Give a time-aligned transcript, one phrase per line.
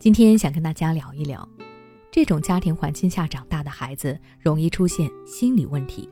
[0.00, 1.46] 今天想跟大家聊一聊，
[2.10, 6.08] 这种家庭环境下长大的孩子容易出现心理问题。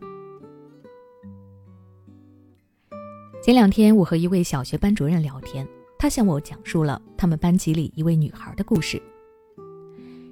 [3.42, 5.66] 前两天我和一位小学班主任聊天，
[5.98, 9.00] 他向我讲述了他们班级里一位女孩的故事。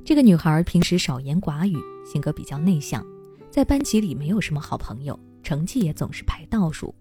[0.05, 3.03] 这个女孩平时少言寡语，性格比较内向，
[3.51, 6.95] 在班级里没有什么好朋友，成绩也总是排倒数。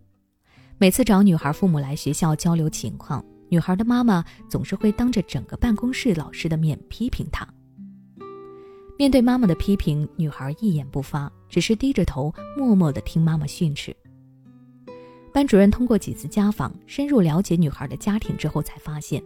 [0.78, 3.26] 每次找女孩父母来学校交流情况。
[3.50, 7.48] 女孩的妈妈总是会当着整个办公室老师的面批评她。
[8.98, 13.96] 面对妈妈的批评，女孩一言不发，只是低着头，默默地听妈妈训斥。
[15.34, 19.22] 班主任通过几次家访，深入了解女孩的家庭之后，才发现，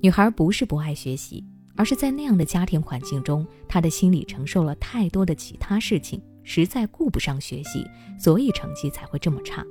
[0.00, 1.44] 女孩不是不爱学习，
[1.76, 7.86] 而是在那样的家庭环境中，她的心里承受了太多的其他事情，实在顾不上学习，
[8.18, 9.64] 所以成绩才会这么差。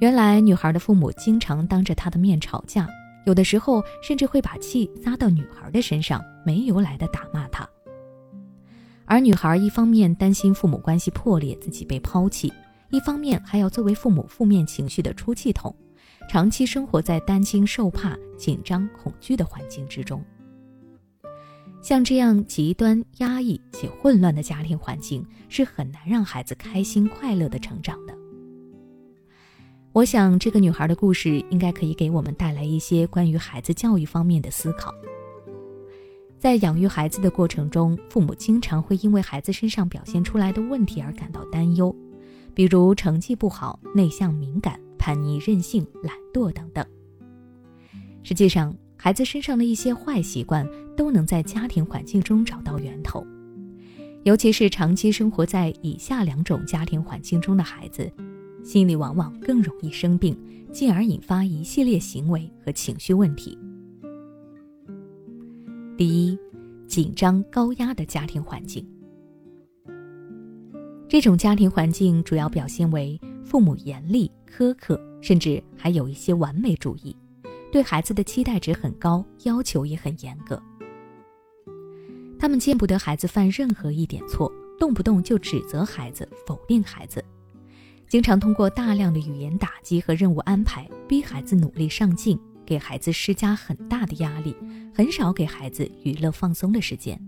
[0.00, 2.88] 原来女孩的父母经常当着她的面吵架，
[3.26, 7.68] 有的时候甚至会把气撒到女孩的身上，没由来的打骂她。
[9.04, 12.52] 而女孩一方面担心父母关系破裂，自己被抛弃，
[12.90, 15.74] 一方面还要作为父母负面情绪的出气筒，
[16.28, 20.22] 长期生活在担惊受怕、紧张恐惧的环境之中。
[21.80, 28.17] 像这样极端压抑且混乱的家庭环境，是很难让孩子开心快乐的成长的。
[29.98, 34.94] 我想，这个女孩的故事应该可以给我们带来一些关于孩子教育方面的思考。
[36.38, 41.92] 在养育孩子的过程中，父母经常会因为孩子身上表现出来的问题而感到担忧，
[42.54, 46.86] 比如成绩不好、内向敏感、叛逆任性、懒惰等等。
[48.22, 50.64] 实际上，孩子身上的一些坏习惯
[50.96, 53.26] 都能在家庭环境中找到源头，
[54.22, 58.08] 尤其是长期生活在以下两种家庭环境中的孩子。
[58.68, 60.38] 心里往往更容易生病，
[60.70, 63.56] 进而引发一系列行为和情绪问题。
[65.96, 66.38] 第一，
[66.86, 68.86] 紧张高压的家庭环境。
[71.08, 77.16] 这种家庭环境主要表现为父母严厉苛刻，甚至还有一些完美主义，
[77.72, 80.62] 对孩子的期待值很高，要求也很严格。
[82.38, 87.24] 他们见不得孩子犯任何一点错，动不动就指责孩子，否定孩子。
[88.08, 94.56] 经常通过大量的语言打击和任务安排，逼孩子努力上进，给孩子施加很大的压力，
[94.94, 97.20] 很少给孩子娱乐放松的时间。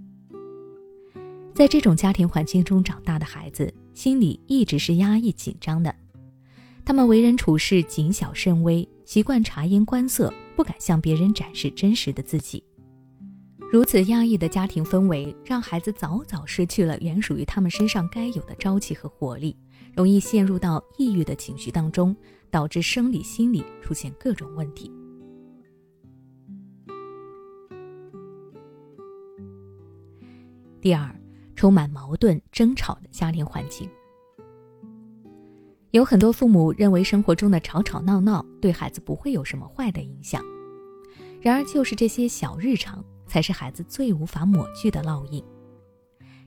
[1.55, 5.95] 在这种家庭环境中长大的孩子，心里一直是压抑紧张的，
[6.83, 12.65] 他们为人处事谨小慎微，习惯察言观色，不敢向别人展示真实的自己。
[13.73, 19.57] 如此压抑的家庭氛围，让孩子早早失去了原属于他们身上该有的朝气和活力。
[19.95, 22.15] 容易陷入到抑郁的情绪当中，
[22.51, 24.91] 导致生理、心理出现各种问题。
[30.81, 31.15] 第二，
[31.55, 33.89] 充满矛盾、争吵的家庭环境，
[35.93, 40.43] 有很多父母认为生活中的吵吵闹闹对孩子不会有什么坏的影响，
[41.41, 45.43] 然而就是这些小日常才是孩子最无法抹去的烙印。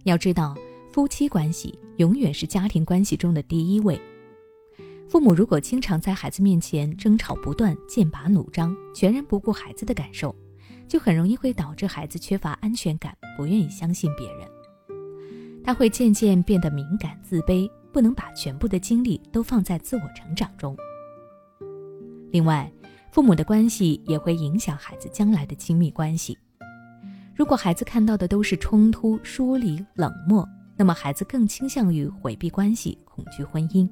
[0.03, 0.53] 要知道。
[0.91, 3.99] 夫妻关系永远是家庭关系中的第一位。
[5.09, 10.35] 父母如果经常在孩子面前争吵不断、剑拔弩张，全然不顾孩子的感受，
[10.87, 14.47] 就很容易会导致孩子缺乏安全感，不愿意相信别人。
[15.63, 20.77] 他会渐渐变得敏感、自卑，不能把全部的精力都放在自我成长中。
[22.29, 22.71] 另外，
[23.11, 26.37] 父母的关系也会影响孩子将来的亲密关系。
[27.35, 33.89] 如果孩子看到的都是冲突、疏离、冷漠，那么孩子更倾向于回避关系，恐惧婚姻。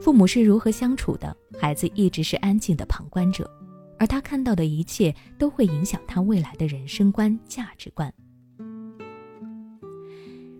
[0.00, 3.50] 父母是如何相处的，孩子一直是安静的旁观者，
[3.98, 8.12] 而他看到的一切都会影响他未来的人生观、价值观。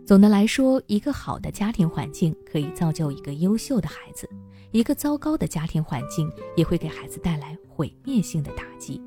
[0.05, 4.29] 总的来说，一个好的家庭环境可以造就一个优秀的孩子，
[4.73, 9.01] 一个糟糕的家庭环境也会给孩子带来毁灭性的打击。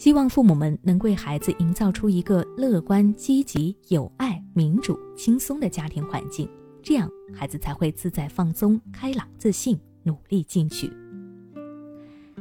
[0.00, 6.48] 希望父母们能为孩子营造出一个乐观、积极、有爱、民主、轻松的家庭环境，
[6.82, 10.90] 这样孩子才会自在放松、开朗自信、努力进取。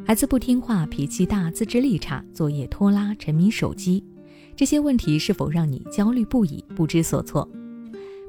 [0.05, 4.01] 孩子不听话、脾气大、自制力差、作业拖拉、沉迷手机，
[4.55, 7.45] 这些问题是否让你焦虑不已、不知所措？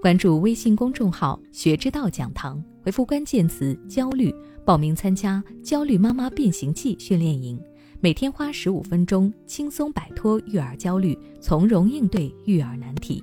[0.03, 4.35] 关注微信公众号“学之道讲堂”，回复关键词“焦虑”，
[4.67, 7.56] 报名参加“焦虑妈妈变形记”训练营。
[8.02, 13.23] 每天花十五分钟，轻松摆脱育儿焦虑，从容应对育儿难题。